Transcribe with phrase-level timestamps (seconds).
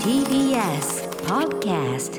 [0.00, 2.16] TBS Podcast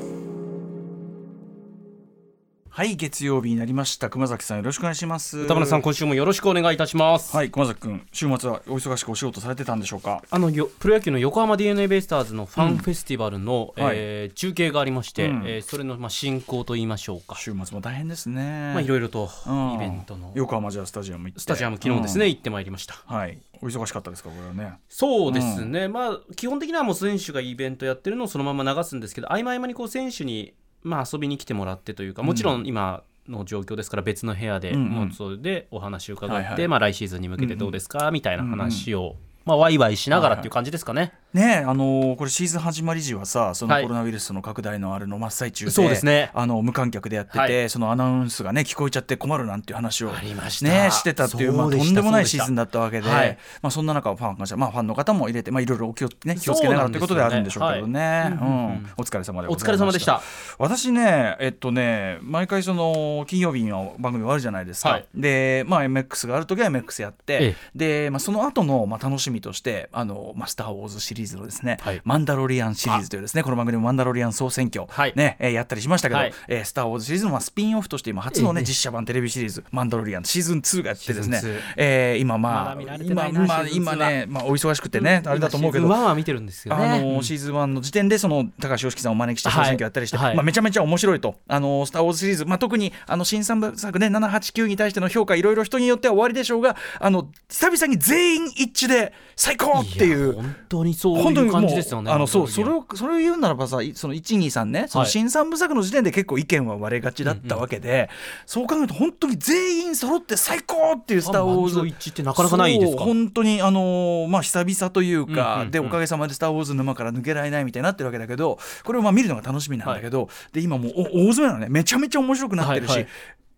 [2.78, 4.08] はい月曜日になりました。
[4.08, 5.40] 熊崎さんよろしくお願いします。
[5.40, 10.22] 歌村さん今週もよろしくお願いいたします、はい熊崎君週末はお忙しくお仕事されてたんでしょうか？
[10.30, 13.96] あのよプロ野球の横浜 d n a ベイスターズのファンフェスティバルの、はい。
[13.98, 15.44] えー中継がありまして、うん。
[15.48, 18.74] えーそれのまあ進行と言いましょうか、週末も大変ですね。
[18.76, 19.74] まあいろいろとうん。
[19.74, 20.32] イベントの。
[20.36, 22.32] 横浜じゃあスタジアムスタジアム昨日ですね、うん。
[22.32, 22.94] 行ってまいりました。
[23.08, 23.40] はい。
[23.60, 24.78] お忙しかったですかこれはね。
[24.88, 30.54] そうですね、まあ基本的にはもう選手がイベントやってるのをそのまま流すんですけど合間合間にこう選手に
[30.88, 34.90] まあ遊びに来てもらってというかもちろん今の状況ですから別の部屋で、うんうん。
[34.90, 36.68] もうそれでお話を伺って、はいはい。
[36.68, 39.16] まあ、来シーズンに向けてどうですか、みたいな話を、
[39.46, 41.14] まあ、ワイワイしながらっていう感じですかね。
[41.38, 43.84] ねあのーこれシーズン始まり時はさそのはい。
[43.84, 46.32] コロナウイルスの拡大のあれの真っ最中で、そうですね。
[46.34, 47.70] あの無観客でやってて、はい。
[47.70, 50.66] そのアナウンスがね聞こえちゃって困るなんていう話をありました。
[50.66, 53.38] ねしてたっていうまあ、とんでもないシーズンだったわけで、はい。
[53.62, 58.32] まあ、そんな中ファンがまあ、ファンの方も入れて、まあ、いろいろお気を,、ね、気をつけながらということであるんでしょうけどね、はい。
[58.32, 58.38] うん。
[58.38, 60.22] うんお疲れ様でお疲れ様でした。
[60.58, 65.06] 私ねえっとね毎回その金曜日の番組終わるじゃないですか、はい。
[65.16, 67.56] でまあ MX がある時は MX やって、え。
[67.76, 72.02] で、まあ、その後のまあ楽しみとしてあの、まあ、スター・ウォーズシリーズのですね、はい。
[72.04, 75.14] マンダロリアンシリーズというですねこの番組もマンダロリアン総選挙、はい。
[75.16, 76.34] ねえーやったりしましたけど、はい。
[76.48, 78.66] えースター・ウォーズシリーズのまあスピンオフとして今初のね、ええ。
[78.66, 83.68] 実写版テレビシリーズマンダロリアンシーズン2がやってですねシーズン2えー今まあま今まあシーズン2は。
[83.70, 86.86] 今ね、まあ、お忙しくてね、あれだと思うけどシーズン1は見てるんですよね。
[86.86, 100.28] あのシーズン1の時点でその高橋良樹さんをお招きして総選挙やったりして、まあ、めちゃめちゃ面白いと「あのスター・ウォーズ」シリーズ、まあ、特にあの新三部作ね789に対しての評価いろいろ人によっては終わりでしょうがあの久々に全員一致で最高っていう。
[100.30, 102.12] や本当にそういう本当にもう感じですよね。
[102.12, 105.12] あのそうそれををそれを言うならばさいその123ねそのはい。
[105.12, 108.10] 新三部作の時点で結構意見は割れがちだったわけで、
[108.46, 113.04] そう考えると本当に全員揃って最高っていう「スター・ウォーズ」一致ってなかなかないですか？
[113.04, 121.68] 本当にあのーまあ久々というか、うんうんうんでおかげさまで「スター・ウォーズ」沼から抜けられないみたいになってるわけだけどこれをまあ見るのが楽しみなんだけど、で今もうお大詰めなのね。
[121.70, 123.08] めちゃめちゃ面白くなってるし、はいはい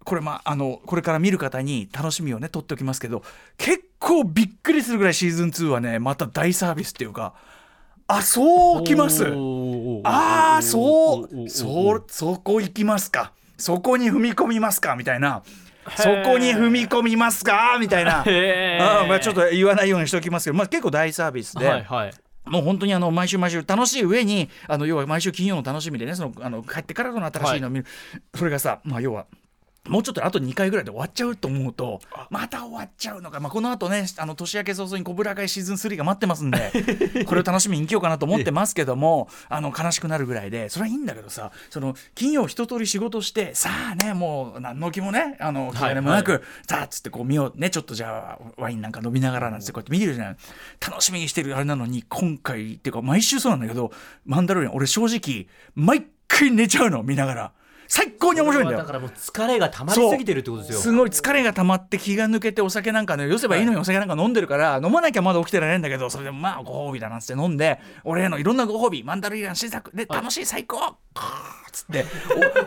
[0.09, 3.21] これまああのこれから見る方に楽しみをね取っておきますけど
[3.57, 7.35] 結構びっくりするぐらいシーズン2はねまた大サービスっていうか
[8.07, 9.27] あそうきます
[10.03, 15.43] ああそうそそこ行きますかそこに踏み込みますかみたいな
[15.95, 18.21] そこに踏み込みますかみたいな。
[18.21, 22.13] あまあ、ちょっと言わないようにしておきますけど、まあ、結構大サービスで、はいはい。
[22.45, 27.85] もう本当にあの毎週毎週楽しい上にあの要は毎週金曜の楽しみでねそのあの帰ってからの新しいのを見る、
[28.35, 29.25] それがさ、まあ、要は
[29.87, 36.71] もうちょっとあと2回ぐらいで終わっちゃうと思うとまた終わっちゃうのか、まあ、この後ねあの年明け早々にコブラ会シーズン3が待ってますんで
[37.25, 46.41] これを楽しみに生きようかなと思ってますけどもあの悲しくなるぐらいでそれはいいんだけどさその金曜一通り仕事してさあねもう何の気もねあの気兼ねもなく、はい。
[46.67, 50.37] さあっつってこう見ようねちょっとじゃあワインなんか飲みながらなんてこうやって見るじゃない
[50.85, 53.91] 楽しみにしてるあれなのに今回っていうか毎週そうなんだけど
[54.25, 57.51] マンダロリアン俺正直毎回寝ちゃうの見ながら
[57.89, 58.77] 最高に面白いんだよ。
[58.77, 60.79] だからもう疲れが溜まりすぎてるってことですよ。
[60.79, 70.97] すごい疲れが溜まって気が抜けてお酒なんかねよせばいいのにお酒なんか飲んでるから、飲まなきゃまだ起きてられないんだけどそれでもまあご褒美だなんつって飲んで俺へのいろんなご褒美マンダロリアン新作で楽しい最高
[71.71, 72.05] つって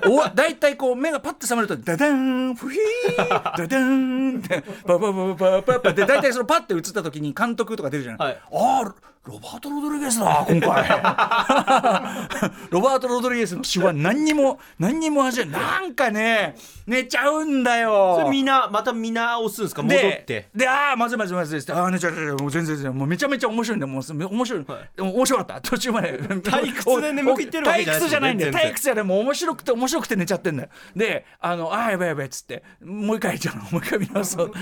[0.09, 8.41] おお大体こう目がパッて覚めるとダダーンフヒー ダダーンってパパパパパパパで大体そのパッて映った時に監督とか出るじゃない、はい。
[8.53, 10.83] ああロバート・ロドリゲスだ今回。
[12.71, 16.57] ロバート・ロドリゲスの詩は何にも何にも味なんかね
[16.89, 18.17] 寝ちゃうんだよ。
[18.19, 19.83] それみんなまた見直すんですか？
[19.85, 20.49] 戻でって。
[20.53, 24.91] でああまずいまずいまずいですああねちゃちゃもう全然全然もうめちゃめちゃ面白いんでもう面白い、はい。
[24.97, 25.61] でも面白かった。
[25.61, 26.19] 途中まで。
[26.21, 28.53] 退屈で眠気ってるわけじゃない退屈じゃないんだよ。
[28.53, 29.05] 退屈じゃない。
[29.05, 30.69] もう面白くて面白くて寝ちゃってんだよ。
[30.97, 34.53] であのああやばいやばいっつってもう一回じゃあ もう一回見直そう。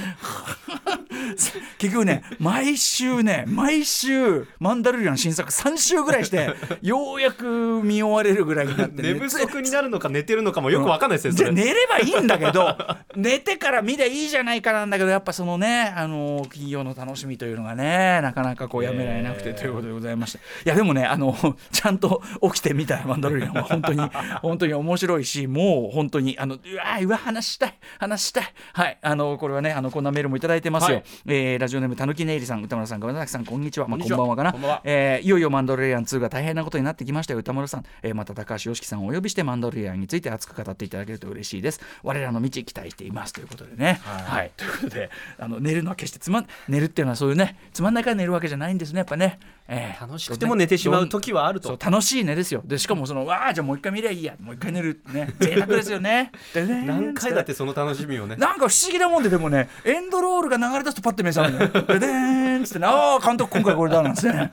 [1.79, 6.51] 結局ね毎週ね毎週マンダロリアン新作3週ぐらいして
[6.83, 11.33] ようやく見終われるぐらいになってね寝不足になるのか寝てるのかもよくわかんないですよ。
[11.33, 11.55] それ。
[11.55, 12.77] じゃあ寝ればいいんだけど
[13.17, 20.39] 寝てから見りゃいいじゃないかなんだけどやっぱそのねあの金曜の楽しみというのがねなかなかこうやめられなくてということでございまして。
[20.65, 21.37] いやでもねあの
[21.73, 24.11] ちゃんと起きてみたいマンダロリアンは 本当に
[24.43, 28.53] 本当に面白いしもう本当にあのうわーうわ話したい話したい。
[28.73, 31.05] はいあのこれはねあのこんなメールもいただいてますよ、はい。
[31.27, 34.81] えーラジオネームたぬきねいりさん歌丸さん熊崎さんこんにちは、まあ、こんばんはかな。
[34.85, 37.41] えーいよいよマンダロリアン2が大変なことになってきましたよ。
[37.41, 41.81] 歌丸さん、えーまた高橋良樹さんをお呼びしてマンダロリアンについて熱く語っていただけると嬉しいです。
[42.03, 44.01] 我らの道期待していますということでね。
[44.05, 49.39] はい、ということであの寝るのは決してつまん寝るっていうのはそういうねつまんないから寝るわけじゃないんですねやっぱね、
[49.71, 50.01] ええ。
[50.01, 51.79] 楽しくても寝てしまう時はあると。
[51.81, 52.63] 楽しい寝ですよ。
[52.65, 54.35] でしかもそのわあじゃあもう一回見りゃいいや。
[54.41, 55.33] もう一回寝るね。
[55.39, 56.33] 贅沢ですよね。
[56.53, 58.35] で ね何回だってその楽しみをね。
[58.41, 62.87] なんか不思議なもんででもねエンドロールが流れ出すとパッて目覚めるででーんっつってね。
[62.87, 64.51] ああ監督今回これだなんつってね。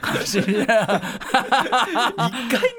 [0.00, 0.78] 感じで一回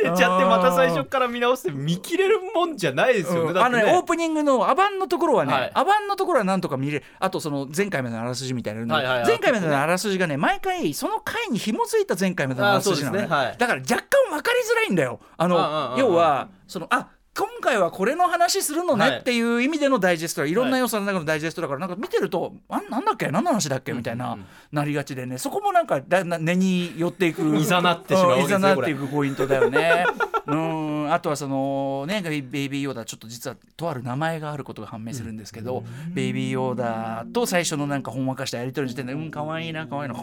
[0.03, 5.71] 寝ちゃってまた最初から見直して見切れるもんじゃないですよね、あのねオープニングのアバンのところはね、はい。
[5.73, 9.27] アバンのところはなんとか見れるあとその前回までのあらすじみたいなの、はいはいはい。
[9.27, 15.19] 前回までのあらすじがね毎回その回に紐づいた前回までのあらすじなの、だから若干分かりづらいんだよ。
[15.37, 19.11] あの要はそのあ今回はこれの話するのはい。
[19.11, 20.53] ねっていう意味でのダイジェストはい。
[20.53, 24.37] ろんな要素の中のダイジェストだからなんか見てるとあなんだっけ何の話だっけみたいな
[24.71, 25.37] なりがちでね。
[25.37, 30.05] そこもなんかだな根に寄っていくいざなってしまういざなっていくポイントだよね。
[30.45, 31.13] うん。
[31.13, 40.15] あとはそのねベイベイビーヨーダちょっと実はとある名前があることが判明するんですけど、ベイビーヨーダと最初のなんかほんわかしたやり取りの時点で「うんかわいいなかわいいな」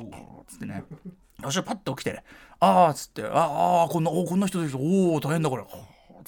[0.46, 0.84] つってね。
[1.40, 2.25] 私はパッと起きてね
[2.60, 5.64] 「ああ」っつって「ああこんなおこんな人ですおお大変だこれ」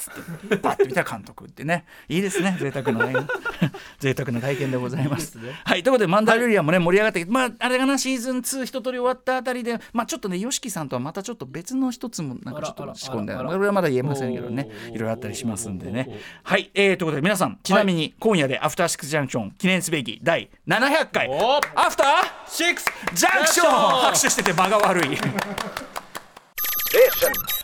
[0.01, 1.85] つってパッと見たら監督ってね。
[2.09, 3.27] いいですね贅沢なね。
[4.01, 5.39] 贅沢な体験でございます。
[5.65, 14.69] はいということでマンダーリリアンもね盛り上がってきてまああれがなシーズン2一通り終わったあたりでまあちょっとね YOSHIKI さんとはまたちょっと別の一つもなんかちょっと仕込んでこれはまだ言えませんけどね。
[14.89, 16.09] いろいろあったりしますんでね。
[16.43, 21.29] はいえー、ということで皆さんちなみに今夜でアフターシックスジャンクション記念すべき第700回。
[21.75, 22.07] アフター
[22.49, 24.01] シックスジャンクション。
[24.01, 25.19] 拍手してて間が悪い.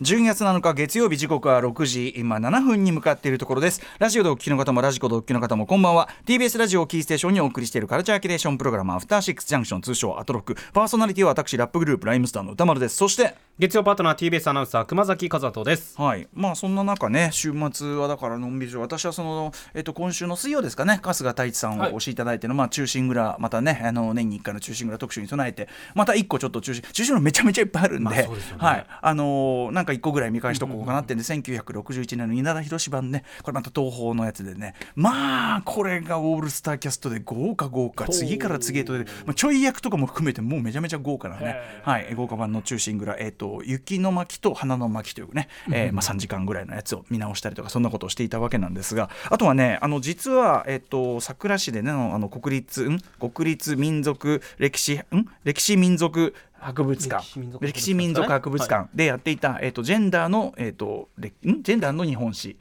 [0.00, 3.80] 12月7日月曜日時刻は6時今7分に向かっているところです。
[3.98, 6.08] ラジオでお聞きの方もラジコでお聞きの方もこんばんは。
[6.24, 10.54] TBS ラジオキーステーションにお送りしているカルチャーキュレーションプログラムアフターシックスジャンクション通称アトロック。
[10.72, 12.94] パーソナリティは私ラップグループライムスターの歌丸です。
[12.94, 15.94] そして月曜パートナー TBS アナウンサー熊崎和人です。
[15.96, 16.26] はい。
[16.34, 28.28] まあそんな中ね週末はだからのんびりし私はその、えっと、今週の水曜ですかね春日太一さんをお越しいただいての、まあ中心蔵またねあの年に1回の中心蔵特集に備えてまた1個ちょっと中心中心蔵めちゃめちゃいっぱいあるんで,、まあでね。
[28.58, 28.86] はい。
[29.00, 34.74] あのーなんか1個ぐらい見返しとこうかなってんで、1961年の稲田博版ねこれまた東宝のやつでね。
[34.96, 53.00] まあこれがオールスターキャストで豪華豪華次から次へとまあ、ちょい役とかも含めてもうめちゃめちゃ豪華なね、はい、豪華版の中心蔵、えっと雪の巻と花の巻というね、えーまあ、3時間ぐらいのやつを見直したりとかそんなことをしていたわけなんですがあとはねあの実は、えっと佐倉市でねあのあの国立ん？
[53.20, 55.04] 国立民族歴史ん？
[55.44, 57.24] 歴史民族博物館。
[57.60, 61.62] 歴史民族博物館でやっていた、えっとジェンダーの、えっとれん？
[61.62, 62.56] ジェンダーの日本史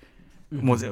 [0.62, 0.92] もうぜ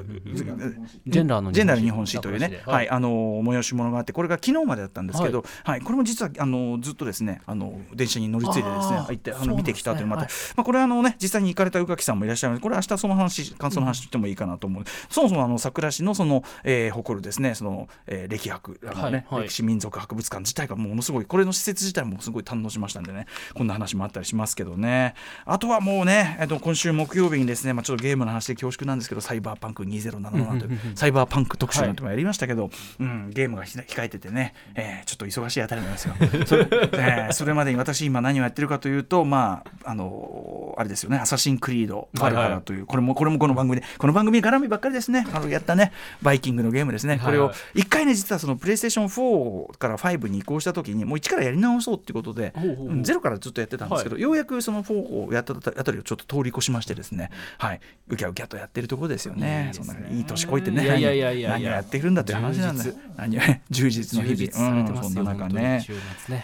[1.05, 2.85] ジェンダーのジェンダーの日本史というね、ははい。
[2.85, 14.83] い、あの催し物があって、これが昨日までだったんですけど、はい、これも実はあのずっとですね、あの電車に乗り継いでですね、行ってあの見てきたというまた、はいまあこれはあのね実際に行かれた宇垣さんもいらっしゃるので、これ明日その話感想の話してもいいかなと思う。
[15.09, 19.47] そもそもあの桜市のその、えー誇るですね、その、えー歴博あのね、はいはい。
[19.47, 25.13] 歴史民族博物館自体がものすごいこれの施設自体もすごい堪能しましたんでね、こんな話もあったりしますけどね。
[25.45, 32.69] あとはもうね、えっと今週木曜日にですね、まあちょっとゲームの話で恐縮なんですけど、サイバーパンク2077というサイバーパンク特集なんてもやりましたけど、
[32.99, 36.15] うん、ゲームがひ控えててね、えーちょっと忙しいあたりなんですよ。
[36.45, 45.25] それ,、えーそれまでに私今何をやってるかというと、まああのあれですよね、アサシンクリードバルハラという、これもこれもこの番組でこの番組絡みばっかりですね。
[45.33, 47.19] あのやったねバイキングのゲームですね。
[47.23, 59.40] これをはいはい一回ね実はそのプレイステーション4から5に移行した時にもう一からやり直そうっていうことで、ほうんゼロからずっとやってたんですけど、ようやくその4をやったあたりをちょっと通り越しましてですね、はい、うきゃうきゃとやってるところですよね。
[59.41, 63.17] ねそんないい年こいてね、何をやっているんだという話なんだよ充実。
[63.17, 64.71] 何を 充実の日々。
[64.71, 65.85] うんそんな中ね。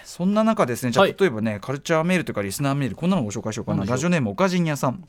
[0.03, 3.85] そんな中ですね、じゃ例えばね、カルチャーメールというかリスナーメール、こんなのご紹介しようかな。
[3.85, 5.03] ラジオネーム、岡陣屋さん。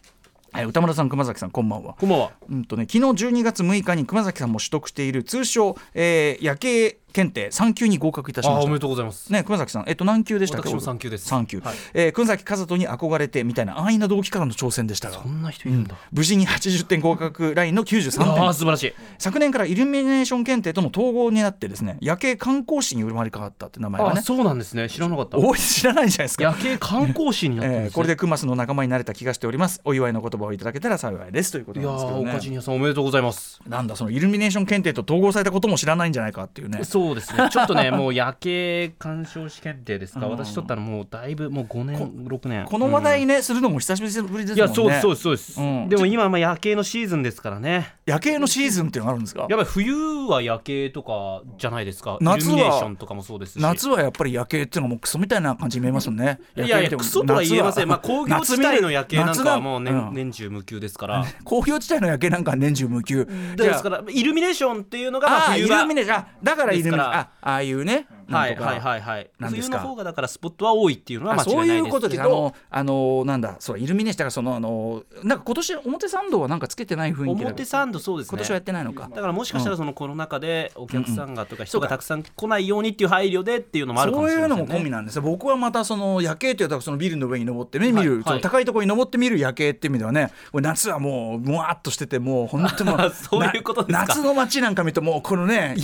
[0.51, 1.95] はい、歌村さん、熊崎さん、こんばんは。
[1.99, 8.81] こんばんはうんとね、昨日12月6日に熊崎さんも取得している通称、えー夜景検定3級に合格いたしましたあおめで。
[8.81, 10.69] とうございますね、熊崎さん、えっと、何級でしたっけ？
[10.69, 11.61] 私も3級です3級。
[11.61, 18.55] はいえー熊崎和人に憧れてみたいな安易な動機からの挑戦でしたがこ、んな人いるんだ、無事に80点合格ラインの93ああ点。
[18.55, 24.21] 素晴らしい昨年からイルミネーション検定との統合になってですね、夜景観光士に生まれ変わったって名前がね。
[24.21, 26.45] あそうなんですね知らなかったおい知らないじゃないですか。
[26.45, 29.81] 夜景観光士になったんです、ねえーこれでクマスの仲間になれた気がしております。
[29.85, 32.25] お祝いの言葉をいただけたら幸いですということいやなんですけどね。
[32.31, 36.85] ー岡地さんおめでとうございますなんだそのイルミネーション検定と統合されたことも知らないんじゃないかっていうね。
[36.85, 37.49] そうですね。
[37.51, 40.27] ちょっとね もう夜景鑑賞試験定ですか？
[40.27, 40.33] うん。
[40.33, 42.65] 私取ったらもうだいぶもう5年6年。
[42.65, 44.55] この話題ね、するのも久しぶりですもんね。
[44.55, 45.89] いやそうですそうですそうです、うん。
[45.89, 47.95] でも今はまあ夜景のシーズンですからね。
[48.07, 49.41] 夜景のシーズンっていうのがあるんですか？
[49.43, 52.19] やっぱり冬は夜景とかじゃないですか？
[52.21, 53.63] 夏はイルミネーションとかもそうですし。
[53.63, 56.39] 夏はやっぱり夜景っていうのがもうクソみたいな感じに見えますもんね。
[56.57, 61.25] いやいやクソとは言えません、まあ、工業地帯の夜景なんかはもう年,、年年中無休ですから。
[61.45, 63.27] 工業地帯の夜景なんかは年中無休。
[63.57, 66.17] ですからイルミネーションっていうのがまあああイルミネーション。
[66.17, 69.01] あだからイルからあああいうねはいはいいはい。
[69.01, 72.29] はい冬の方がだからスポットは多いっていうのは間あそう違いないいうでことすけどです。
[72.29, 78.31] あのあのなんだそうイルミネーションだからそのあのなんか今年表参道はなんかつけてない雰囲気だ表参道そうですね。
[78.31, 79.09] 今年はやってないのか。
[79.15, 84.57] だからもしかしたらそのコロナ禍でお客さんがとか人がたくさん来ないようにっていう配慮でっていうのもあるかもしれませんね。
[84.57, 85.17] そういうのも込みなんです。
[85.17, 95.77] よ僕はまたその夜景っていうとそのビルの上に登ってね見る、はい高いところに登って見る夜景っていう意味ではね夏はもうもわっとしててもう本当もう そういうこと夏の街なんか見るともうこのね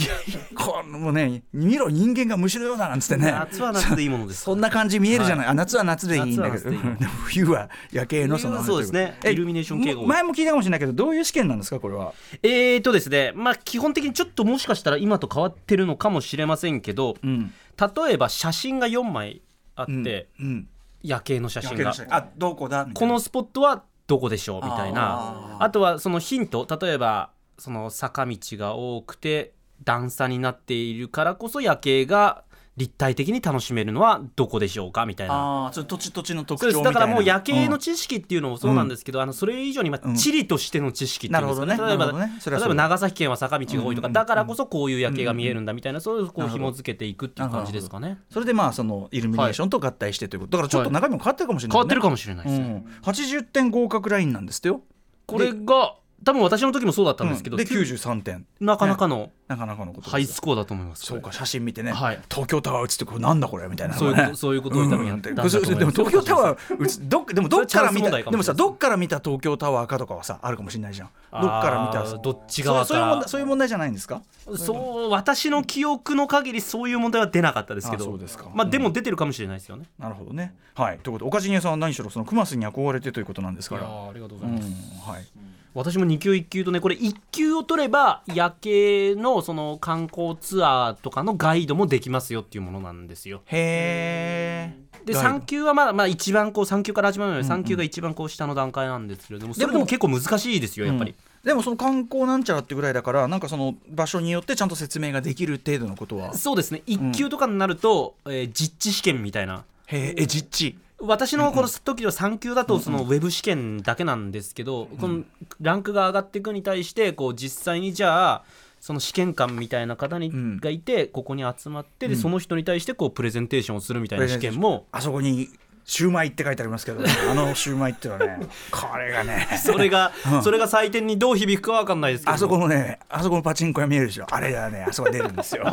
[0.55, 3.31] このもうね見ろ人間が虫のようだなんつってね。
[3.31, 4.43] 夏は夏でいいものです。
[4.43, 6.71] そんな感じ見えるじゃない、あ夏は夏でいいんだけど。
[7.27, 9.19] 冬は夜景のそのそうですね。
[9.25, 12.13] えイルミネーション系前も聞いたかもしれないけどどういう試験なんですかこれは？
[12.43, 17.53] えーとですね、まあ基本的にちょっともしかしたら今と変わってるのかもしれませんけど、うん。
[17.79, 19.43] 例えば写真が4枚
[19.77, 20.69] あって、うん。
[21.03, 21.93] 夜景の写真が。
[22.11, 22.87] あどこだ？
[22.95, 24.65] このスポットはどこでしょう？
[24.65, 25.03] みたいな。
[25.03, 26.67] ああとはそのヒント。
[26.81, 29.53] 例えばその坂道が多くて
[29.85, 32.45] 段差になっているからこそ夜景が
[32.77, 35.07] 立体的に楽しめるのはどこでしょうか？
[35.07, 35.35] みたいな。
[35.35, 36.91] ああそれ土地土地の特徴みたいな。
[36.91, 41.77] ですだからもう夜景のん知識っていうのもそうなんですけど、あのそれ以上にまうんあ地理としての知識っていうね、なるほどね。
[41.77, 42.33] 例えばね。
[42.45, 48.19] 例えば長崎県は坂道が多いとか、うんだからこそこういう夜景が見えるんだみたいな、そういうこう紐付けていくっていう感じですかね。
[48.29, 54.83] それでまあそのイルミネーションと合体してということ、だからちょっと中身も変わってるかもしれない、ね変わってるかもしれないです、うん、80点合格ラインなんですよ。
[55.27, 57.65] これが多分私の時もそうだったんですけど、うん。
[57.65, 58.47] で93点。
[58.61, 61.05] なかなかのなかなかのことハイスコアだと思います。
[61.05, 62.21] そうか写真見てね、はい。
[62.31, 65.79] 東京タワー映ってこれなんだこれみたいなそういうことそういうことを多分やってうんたんだと思います。
[65.79, 71.09] でも東京タワー映どっ でもどっから見たでもさどっから見た東京タワーかとかはさあるかもしれないじゃん。
[71.33, 74.23] どっから見たどっち側そういう問か題そういう問題じゃないんですか？
[74.57, 78.05] そう私の記憶の限りそういう問題は出なかったですけど。
[78.05, 78.47] あそうですか。
[78.55, 79.85] まあでも出てるかもしれないですよね。
[79.99, 80.55] なるほどね。
[80.75, 80.99] はい。
[81.01, 83.83] ということで岡地さんは何しろそのクマスに憧れてということなんですから。
[83.83, 85.11] ありがとうごうんざいます。
[85.11, 85.27] はい
[85.75, 93.43] 私も2級1級とねこれ1級を取れば夜景のその観光ツアーとかのガイドもできますよっていうものなんですよ。
[93.47, 101.15] へえで3級はまあまあ一番こう3級から始まるので3級が一番こう下の段階なんですけれどもそれでも結構難しいですよやっぱり。
[101.43, 106.35] でもその観光なんちゃらってぐらいだからなんかその場所によってちゃんと説明ができる程度のことは。
[106.35, 106.83] そうですね。
[106.87, 109.65] 1級とかになると、えー実地試験みたいな。
[109.87, 115.25] へええ実地私のこの時は3級だとそのウェブ試験だけなんですけど、この
[115.61, 118.45] ランクが上がっていくに対してこう実際にじゃあ
[118.81, 120.59] その試験官みたいな方に、ん。
[120.59, 125.49] がいてここに集まってでその人に対してこうプレゼンテーションをするみたいな試験もあそこに
[125.85, 127.01] シューマイって書いてありますけど、
[127.31, 129.47] あのシューマイっていうのはねこれがね。
[129.63, 130.13] それが、
[130.43, 134.27] それが採点にどう響くかわかんないですけどあそこのねあそこのパチンコ屋見えるでしょ。
[134.31, 135.65] あれがねあそこ出るんですよ。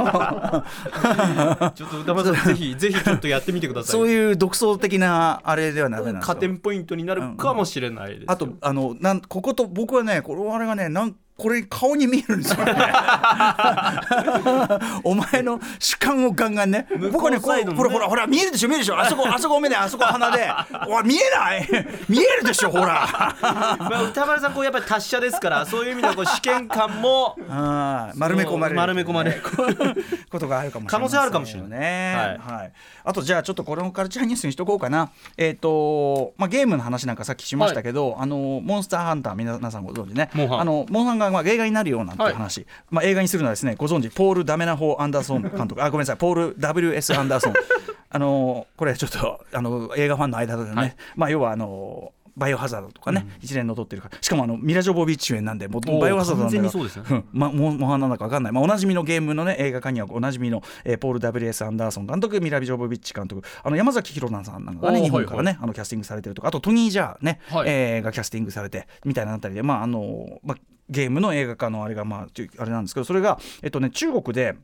[1.76, 3.92] ちょっと歌丸さんぜひぜひちょっとやってみてください。
[3.92, 6.20] そういう独創的なあれではなんですよ。
[6.22, 12.74] 加点ポイントになるかもしれないですよ、あとあのなんここと僕はねこれあれがねなんこれ顔に見えるんですよね。
[15.04, 16.88] お前の主観をガンガンね。
[17.12, 19.00] 僕はねこれほらほらほら見えるでしょ見えるでしょ。
[19.00, 20.52] あそこ あそこ目であそこ鼻で。
[20.88, 21.68] おい見えない。
[22.08, 23.08] 見えるでしょほら。
[23.42, 28.78] まあ、歌丸さんこうやっぱり達者ですからそういう意味ではこう試験官もあー丸め込まれる。
[28.78, 29.42] 丸め込まれる。
[30.30, 32.72] ことがあるかもしれない、可能性あるかもしれないね、はい。
[33.04, 35.12] あとじゃあちょっとこれのカルチャーニュースにしとこうかな。
[35.38, 40.30] えっ、と、まあ、ゲームの話なんかさっきしましたけど、あのモンスターハンター皆さんご存知ね。
[40.34, 40.62] モンハン。
[40.62, 45.84] あのモンハンがまあ映画になるよなんて話、まあ、映画にするのはですねご存知ポール・ダメナホー・アンダーソン 監督。
[45.84, 46.18] あごめんなさい。
[46.18, 47.18] ポール W.S.
[47.18, 47.54] アンダーソン。
[48.14, 50.96] あのこれちょっとあの映画ファンの間でね、はい。
[51.16, 54.10] まあ要はあのバイオハザードとかね、一連の撮ってるか。
[54.10, 57.26] らしかもあのミラ・ジョボビッチ主演なんでもうバイオハザードなんだから完全にそうですうん。
[57.32, 61.66] ま、もモンハンなんだか分かんない、まあ、おなじみのゲームのね映画化にはおなじみの、えーポール・ W.S.
[61.66, 63.44] アンダーソン監督ミラ・ジョボビッチ監督。
[63.64, 66.48] あの山崎紘菜さんなんかがね日本からね、あのキャスティングされてるとか。
[66.48, 67.70] あとトニー・ジャーね、はい。
[67.70, 69.64] えーがキャスティングされてみたいなあたりで。
[69.64, 70.58] まああの、まあ、
[70.92, 74.56] ゲームの映画化のあれがまああれなんですけどそれがえっとね中国で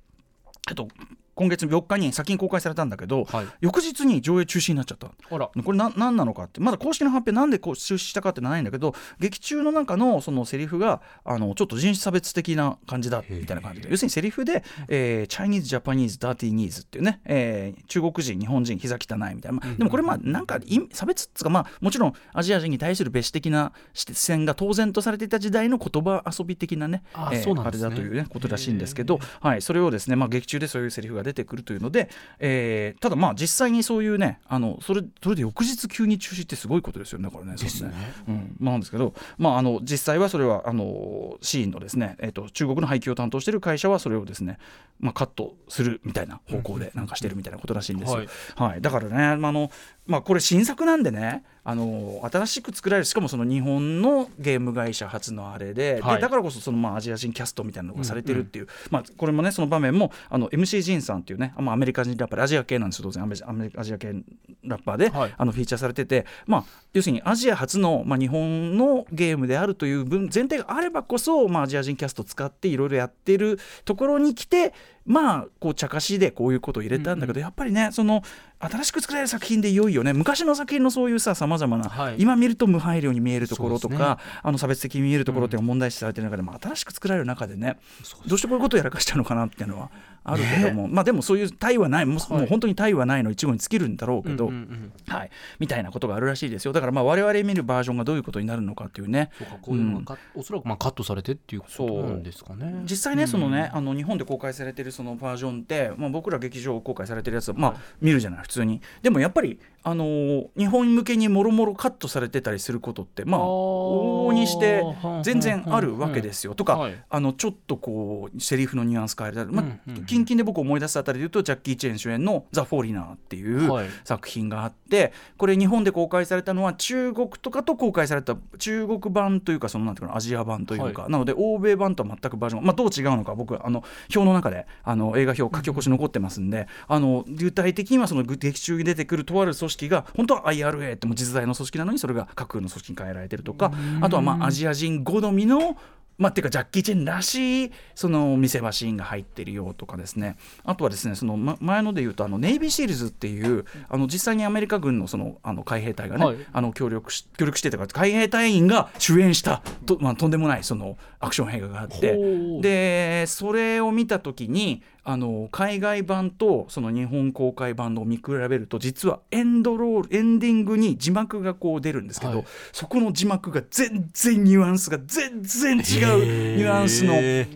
[0.69, 0.89] えっと
[1.37, 3.45] 今月4日に先に公開されたんだけど、はい。
[3.61, 5.11] 翌日に上映中止になっちゃった。
[5.29, 6.59] これな何なのかって。
[6.59, 13.89] まだ公式の発表なんでこう中止したかってのはないんだけど劇中の中のそのセリフがあのちょっと人種差別的な感じだみたいな感じで。
[13.89, 20.59] 要するにセリフで、えー、 Chinese, Japanese, dirty knees っていうね、えー中国人日本人膝汚いみたいな、まあでもこれまあなんか
[20.91, 27.43] 差別っつうかまあもちろんアジア人に対する別視的な視線が当然とされていた時代の言葉遊び的なねあね。
[27.65, 37.55] あれだというねことらしいんですけど、はい、それをですね、まあ、劇中でそういうセリフが出てくるというので、えーただまあ実際にそういうねあのそれそれで翌日急に中止ってすごいことですよねこれね。
[37.55, 37.91] ですね。
[38.27, 44.57] うんまあ、なんですけど、まあ、あの実際はそれはあのシーンのですね、えー、と中国の配給を担当している会社はそれをですね、
[44.99, 48.17] まあ、カットするみたいな方向でなんかしてるみたいなことらしいんですよ。
[48.17, 49.71] はいはいだからね、まあ、あの
[50.07, 56.15] まあこれ新作なんでねあの新しく作られるしかもその日本のゲーム会社初のあれで,、はい。
[56.15, 63.23] でだからこそそのまあアジア人キャストみたいなのがされてるっていう、まあ、これもねその場面もあの MC ジンさんっていうね、まあ、アメリカ人ラッパーでアジア系なんですよ当然。
[63.23, 64.15] アメアメリカアジア系
[64.63, 65.33] ラッパーで、はい。
[65.37, 74.73] あのフィーチャーされてて、まあ、要するにアジア初の、まあ、日本のゲームであるという分前提があればこそ、まあ、アジア人キャストを使っていろいろやってるところに来て
[75.07, 78.21] まあこう茶化しでこういうことを入れたんだけど、やっぱりねその
[78.59, 80.13] 新しく作られる作品でいよいよね。
[80.13, 82.15] 昔の作品のそういうささまざまな、はい。
[82.17, 87.77] 今見ると無配慮に見えるところとか、あの差別的に見えるところっていうのが問題視されてる中でも、新しく作られる中でね
[88.25, 89.89] どうしてこういうことをやらかしたのかなっていうのは
[90.23, 95.13] あるけども、まあでもそういう対はないもう,、もう本当に対はないの一語に尽きるんだろうけど、うんうんうん。
[95.13, 96.73] はい、みたいなことがあるらしいですよ。
[96.73, 99.29] だからまあ我々見るバージョンがどういうことになるのかっていうね。
[99.37, 102.81] そうかこういうのがカおそらくまあカットされてっていうことなんですかね。
[102.83, 108.81] 実際ね、そのねあの日本で公開されてるそのバージョンって、まあ、僕ら劇場公開されてるやつ、まあ、見るじゃない普通に。
[109.03, 114.83] でもやっぱり、あのー日本向けにもろもろカットされてたりすることってまあ往々にして
[115.23, 116.55] 全然あるわけですよ。
[116.55, 116.95] とか、はい。
[117.09, 123.87] あのちょっとこうセリフのニュアンス変えたり、まあ近々で僕思い出すあたりで言うとジャッキー・チェン主演の「ザ・フォーリナー」っていうはい。
[124.03, 145.77] 作品があってこれ日本で公開されたのは中国とかと公開された中国版というかそのなんていうかなアジア版というか、はなので欧米版とは全くバージョン、まあ、どう違うのか僕あの表の中であの映画評書き起こし残ってますんで、あの具体的にはその劇中に出てくるとある組織が本当は IRA っても実在の組織なのにそれが架空の組織に変えられてるとかあとはまあアジア人好みの
[146.17, 150.37] まあ、っていうかジャッキー・チェンらしいその見せ場シーンが入ってるよとかですね。
[150.63, 156.37] あとはですねその、ま、前ので言うとあのネイビーシールズっていうあの実際にアメリカ軍のそのあの海兵隊がね、はい。
[156.51, 162.17] あの協力し協力してとか海兵隊員が主演したと,、まあ、とんでもないそのアクション映画があって。
[162.61, 172.45] でそれを見た時にあの海外版とその日本公開版を見比べると実はエンドロールエンディングに字幕がこう出るんですけど、はい。
[172.73, 177.13] そこの字幕が全然ニュアンスが全然違うニュアンスの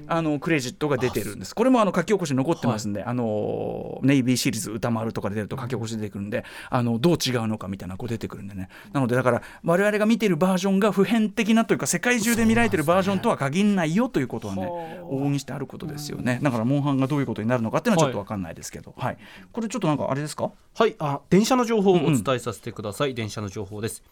[0.07, 1.55] あのクレジットが出てるんです。
[1.55, 8.69] これもあの書き起こし残ってますんで、あのネイビーシリーズ歌丸とかで出ると書き起こし出てくるんであのどう違うのかみたいなこう出てくるんでね。
[8.93, 14.67] なのでだから我々が見てるバージョンが普遍的なというか世界中で見られてるバージョンとは限らないよということはね
[15.03, 16.39] 往々にしてあることですよね。
[16.41, 19.17] だからモンハンがどういうことになるのかっていうのはちょっと分かんないですけど、はい。
[19.51, 24.03] これちょっとなんかあれですかはい、あ電車の情報をお伝えさせてください、電車の情報です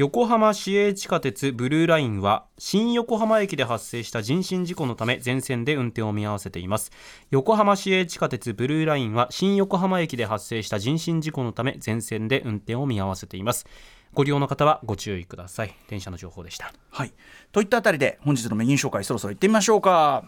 [0.00, 6.90] 横浜市営地下鉄ブルーラインは新横浜駅で発生した人身事故のため全線で運転を見合わせています。
[7.30, 13.66] 横浜市営地下鉄ブルーラインは新横浜駅で発生した人身事故のため全線で運転を見合わせています。
[14.14, 15.74] ご利用の方はご注意ください。
[15.88, 16.72] 電車の情報でした。
[16.88, 17.12] はい。
[17.52, 20.24] といったあたりで本日のメニュー紹介そろそろ行ってみましょうか。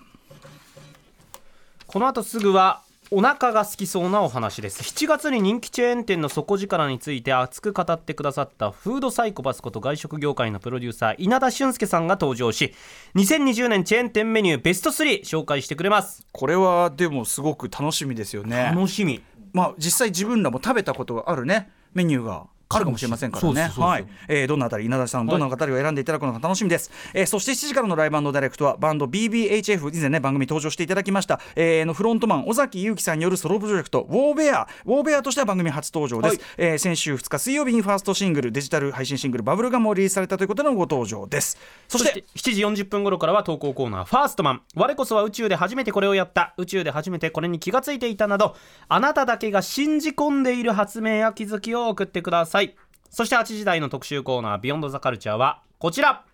[1.87, 2.82] この後すぐは
[3.14, 4.81] お腹が好きそうなお話です。
[4.83, 12.72] 7月に人気チェーン店の底力について熱く語ってくださったフードサイコパスこと外食業界のプロデューサー稲田俊介さんが登場し
[13.16, 16.27] 2020年チェーン店メニューベスト3紹介してくれます。
[16.33, 18.72] これはでもすごく楽しみですよね。
[18.75, 19.20] 楽しみ。
[19.53, 23.70] まあ実際自分らも食べたことがあるねメニューがあるかもしれませんからね。
[23.76, 26.90] はい、えーどんなあたり稲田さんどんなあたりを選んでいただくのか楽しみです。
[27.14, 34.68] えーそして7時からのライブダイレクトはバンド BBHF 以前ね番組登場していただきました、えーのフロントマン尾崎祐樹さんによるソロプロジェクトウォーベア。
[34.85, 36.37] ウォーベアとしては番組初登場です。
[36.37, 36.44] はい。
[36.58, 41.58] えー先週2日水曜日にファーストシングルデジタル配信シングルバブルガムをリリースされたということでのご登場です。
[41.88, 44.62] そしそしてて7時40分頃からは投稿コーナー「ファーストマン。
[44.74, 46.54] 我こそは宇宙で初めてこれをやった。
[46.56, 48.56] 宇宙で初めてこれに気がついていた」など
[48.88, 52.62] あなただけが信じ込んでいる発明や気づきを送ってください
[53.11, 56.25] そして8時台の特集コーナー「ビヨンドザカルチャーはこちら。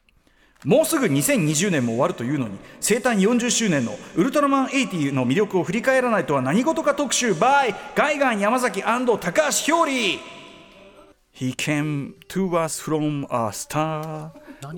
[0.64, 10.18] もうすぐ2020年も終わるというのに生誕40周年のウルトラマン80の魅力を振り返らないとは何事か特集 by ガイガン山崎高橋ひょうり。
[11.32, 14.30] He came to us from a star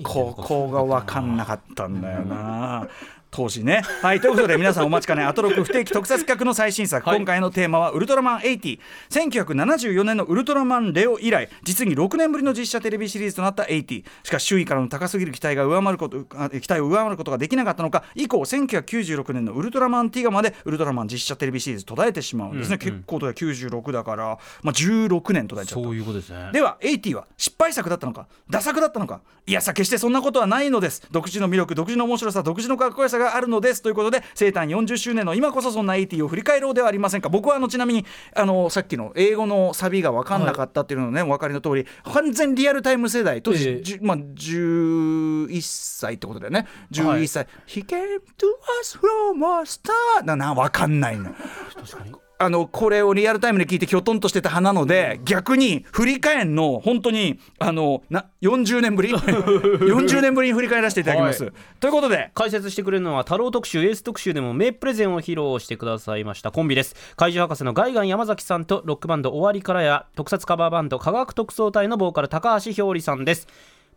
[0.03, 2.87] ここが分かんなかったんだよな
[3.31, 3.81] 当時ね。
[4.03, 7.17] はい、ということで皆さんお待ちかねアトロク不定期特撮企画の最新作、はい。
[7.17, 18.03] 今回のテーマはウルトラマン80 1974年のウルトラマンレオ以来実に6年ぶりの実写テレビシリーズとなった80しかし周囲からの高すぎる期待が上回ることあ期待を上回ることができなかったのか。
[18.15, 25.87] 以降1996年のウルトラマンティガまでウルトラマン実写テレビシリーズ途絶えてしまうんですね、結構とは96だから、まあ、16年途絶えちゃった。
[25.87, 26.49] そういうことですね。
[26.51, 29.21] では80は失敗作だったのかダ作だったのか。
[29.47, 31.07] いやさ決してそんなことはないのです。
[31.11, 37.29] 独自の魅力独自の面白さ独自のかっこよさがあるのですということで生誕40周年の今こそそんな80を振り返ろうではありませんか？
[37.29, 38.05] 僕はあのちなみに
[38.35, 46.67] あのさっきの英語のサビが分かんなかったっていうのね、お分かりの通り完全リアルタイム世代当時、えまあ、11歳ってことだよね。
[46.91, 48.47] 11歳、He came to
[48.81, 51.33] us from a star なな分かんないの
[51.75, 59.09] 確かにあのこれをリアルタイムで聞いてきょとんとしてた派なので逆に振り返んの本当にあのな40年ぶり？
[59.13, 61.53] 40年ぶりに振り返らせていただきます、はい。
[61.79, 62.31] ということで。
[62.33, 66.95] 解説してくれるのは太郎特集エース特集でも名プレゼンを披露してくださいましたコンビです。
[67.15, 73.47] 怪獣博士のガイガン山崎さんとロックバンド終わりからや特撮カバーバンド科学特捜隊のボーカル高橋ひょうりさんです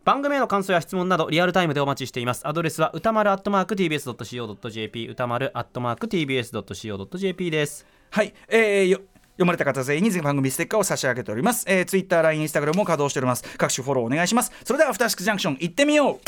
[0.05, 2.47] 番組への感想や質問などリアルタイムでお待ちしています。
[2.47, 7.87] アドレスは歌丸 @tbs.co.jp 歌丸 @tbs.co.jp です。
[8.11, 13.43] はい、えーよ読まれた方全員に番組ステッカーを差し上げております、えー、ツイッター、LINE、インスタグラムも稼働しております。
[13.57, 14.51] 各種フォローお願いします。
[14.63, 16.19] それではアフターシックスジャンクション行ってみよう。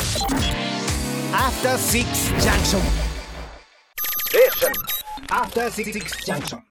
[1.31, 2.05] After Six
[2.41, 2.81] Junction.
[5.29, 6.59] After Six Junction.